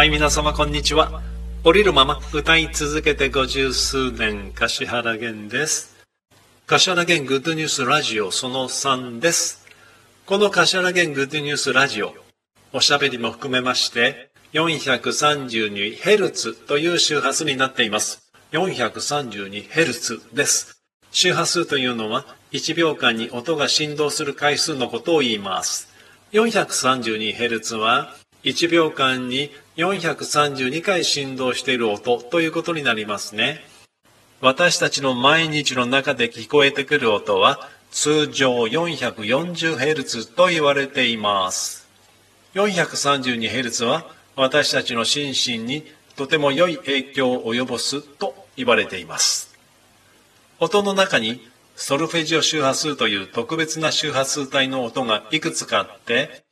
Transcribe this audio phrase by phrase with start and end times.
[0.00, 1.20] はい、皆様こんにちは。
[1.62, 5.94] 降りるまま歌い続けて五十数年、柏原源です。
[6.66, 9.66] 柏原源グッドニュースラジオその3です。
[10.24, 12.14] この柏原源グッドニュースラジオ、
[12.72, 18.32] おしゃべりも含めまして、432Hz という周波数になっています。
[18.52, 20.80] 432Hz です。
[21.10, 25.92] 周波数というのは、1秒間に音が振動する回数のことを言います。
[26.32, 33.60] 432Hz は、1秒間に432回振動している音ということになりますね。
[34.40, 41.86] 私たちの毎日の中で聞こえてくる音は通常 440Hz と言われています。
[42.54, 45.84] 432Hz は私たちの心身に
[46.16, 49.54] とても良い影響を及ぼすと言われています。
[50.58, 56.42] 音の中にソルフェジオ周波数という特別な周波数帯の音がいくつかあって、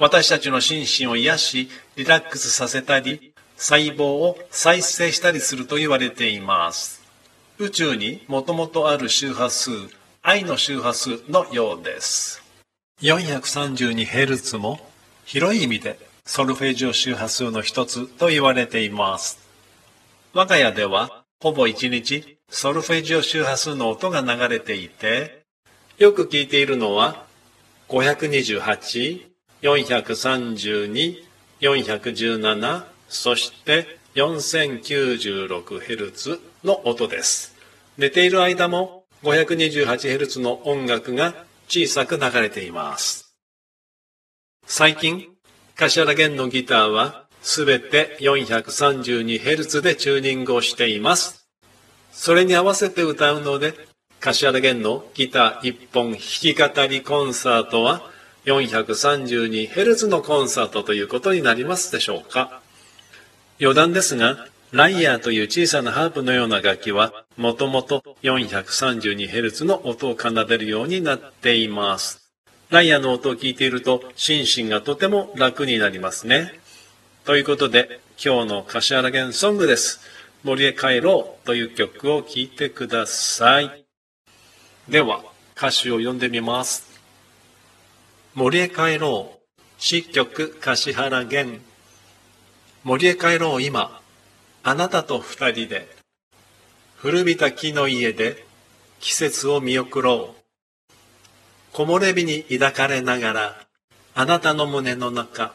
[0.00, 7.02] 私たちの心身を癒し、リラックスさせたり、細胞を再生したりすると言われています。
[7.58, 9.70] 宇宙にもともとある周波数、
[10.22, 12.42] 愛の周波数のようです。
[13.02, 14.80] 432Hz も
[15.26, 19.38] 広い意味でソルフェージオ周波数の一つと言われています。
[20.32, 25.42] 我が家ではほぼ一日ソルフェージオ周波数の音が流れていて、
[25.98, 27.26] よく聞いているのは
[27.90, 29.29] 528、
[29.62, 31.22] 432、
[31.60, 37.54] 417、そして 4096Hz の音です。
[37.98, 43.34] 寝ている間も 528Hz の音楽が小さく流れています。
[44.66, 45.28] 最近、
[45.76, 51.48] 柏原源のギターはすべて 432Hz でチューニングをしています。
[52.12, 53.74] それに合わせて歌うので、
[54.20, 58.02] 柏原源のギター一本弾き語りコンサートは
[58.46, 62.60] 432Hz のコンサートということになりますでしょうか
[63.60, 72.30] 余談ですが、ライヤーという小さなハープのような楽器は、もともと 432Hz の音を奏でるようになっています。
[72.70, 76.60] ライヤーの音を聞いていると、心身がとても楽になりますね。
[77.24, 80.00] ということで、今日の柏原源ソングです。
[80.44, 83.84] 森へ帰ろうという曲を聴いてください。
[84.88, 85.22] では、
[85.56, 86.89] 歌詞を読んでみます。
[88.34, 89.60] 森へ帰ろう。
[89.78, 91.60] 詩曲柏原源。
[92.84, 94.00] 森へ帰ろう今。
[94.62, 95.88] あなたと二人で。
[96.96, 98.46] 古びた木の家で
[99.00, 100.92] 季節を見送ろう。
[101.72, 103.66] 木漏れ日に抱かれながら、
[104.14, 105.52] あなたの胸の中、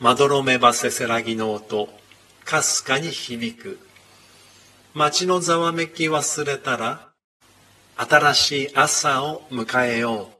[0.00, 1.88] まどろめばせせらぎの音、
[2.44, 3.78] かすかに響く。
[4.94, 7.10] 街のざわめき忘れたら、
[7.96, 10.39] 新しい朝を迎えよう。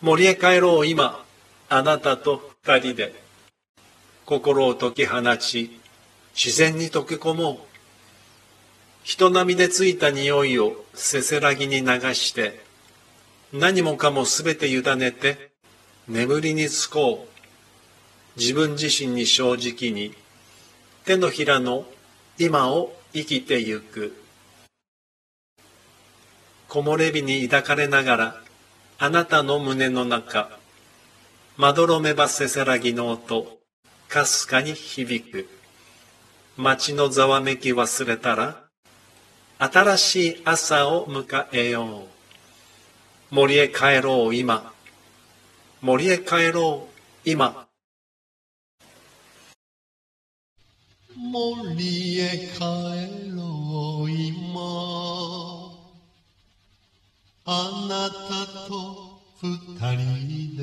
[0.00, 1.24] 森へ帰ろう今、
[1.68, 3.28] あなたと二人で。
[4.26, 5.80] 心を解き放ち、
[6.36, 7.58] 自然に溶け込もう。
[9.02, 12.62] 人波でついた匂いをせせらぎに流して、
[13.52, 15.50] 何もかもすべて委ねて、
[16.06, 18.38] 眠りにつこう。
[18.38, 20.14] 自分自身に正直に、
[21.06, 21.84] 手のひらの
[22.38, 24.14] 今を生きてゆく。
[26.68, 28.47] 木漏れ日に抱かれながら、
[29.00, 30.58] あなたの胸の中、
[31.56, 33.60] まどろめばせせらぎの音、
[34.08, 35.48] かすかに響く。
[36.56, 38.64] 街のざわめき忘れたら、
[39.58, 42.08] 新しい朝を迎えよ
[43.30, 43.34] う。
[43.34, 44.72] 森へ帰ろう今。
[45.80, 46.88] 森へ帰ろ
[47.24, 47.68] う今。
[51.14, 54.97] 森へ帰ろう今
[57.50, 60.62] あなたと二人で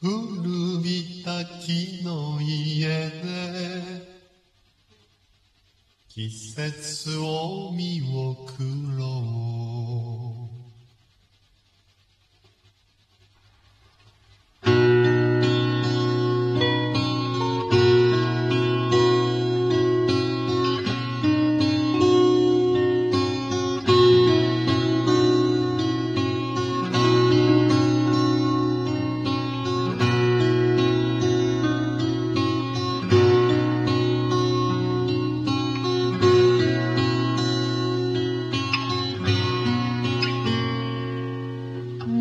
[0.00, 4.16] 古びた木の家で
[6.08, 8.64] 季節を見送
[8.98, 9.04] ろ
[9.42, 9.45] う。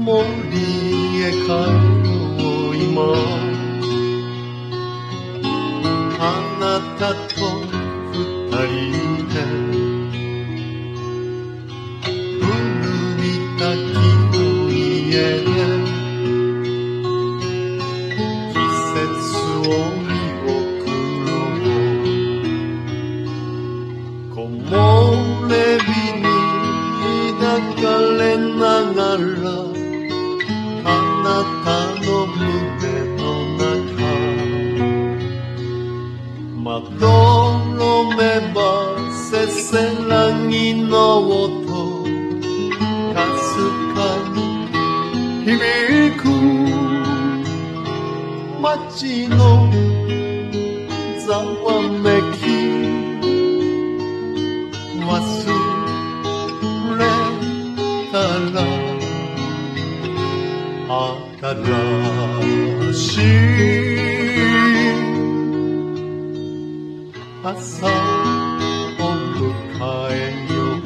[0.05, 0.21] 森
[1.23, 1.84] へ帰
[36.79, 37.07] ど
[37.77, 38.59] ろめば
[39.31, 42.03] せせらぎの音。
[43.13, 43.47] かす
[43.95, 43.97] か
[44.33, 44.37] に
[45.45, 45.49] 響
[46.17, 46.23] く
[48.61, 49.37] 街の
[51.25, 52.05] ざわめ
[52.37, 52.43] き。
[55.05, 55.11] 忘
[56.97, 57.01] れ
[58.11, 58.15] た
[58.51, 58.55] ら
[61.39, 63.44] 新しい
[67.47, 67.89] 朝を
[68.99, 69.53] 迎
[70.09, 70.13] え
[70.51, 70.85] よう。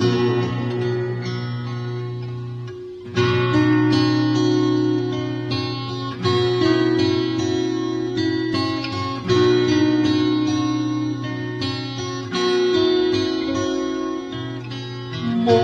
[15.45, 15.55] 森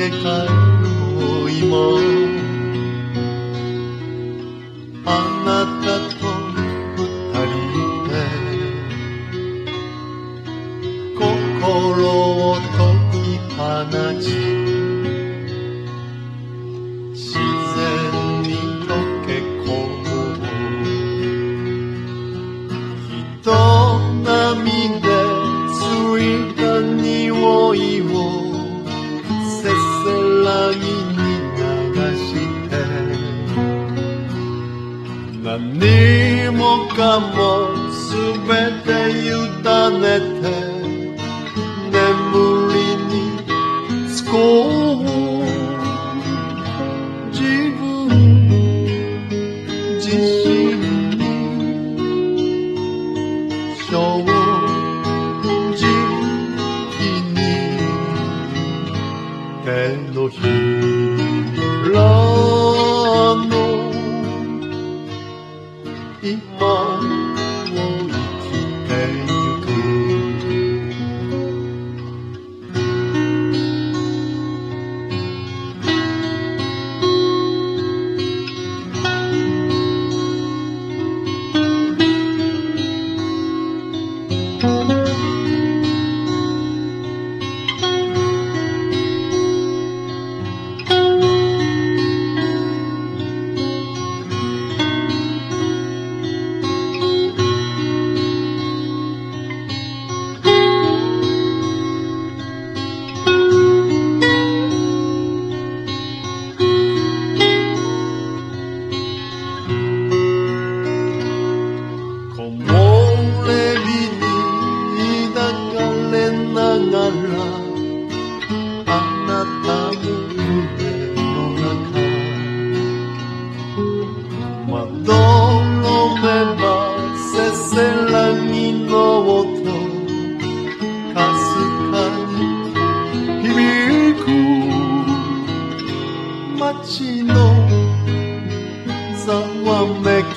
[0.00, 0.88] へ帰ろ
[1.44, 1.68] う今
[5.04, 5.06] あ
[5.44, 5.48] な
[5.84, 6.17] たと
[44.30, 44.77] つ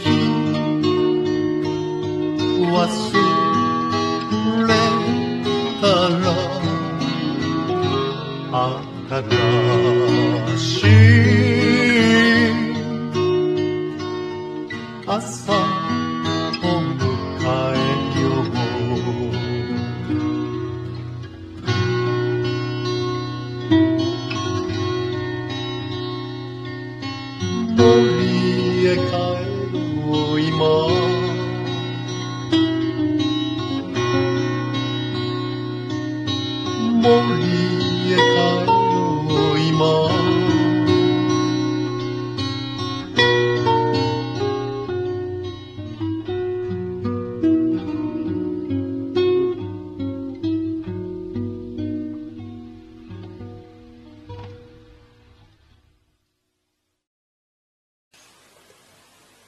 [0.05, 0.10] めき
[2.72, 3.12] 忘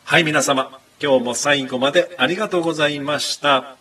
[0.05, 0.79] はい、皆様。
[1.01, 3.77] 今日も最後までありがとうございました。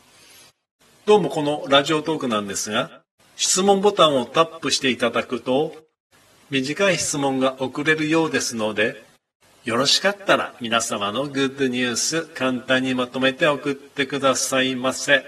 [1.05, 3.03] どうもこのラジオトークなんですが、
[3.37, 5.75] 質問ボタンをタップしていただくと、
[6.49, 9.03] 短い質問が送れるようですので、
[9.65, 15.25] よろしかったら皆様のグッドニュース簡単にまとめて送ってくださいませ。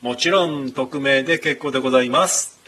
[0.00, 2.60] もちろん匿名で結構でございます。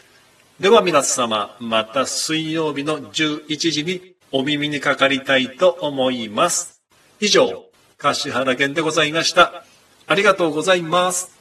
[0.59, 6.78] では皆様、また水曜日の11時にお耳にかかりたいと思います。
[7.19, 7.65] 以上、
[7.97, 9.65] 柏原健でございました。
[10.07, 11.38] ありがとうございます。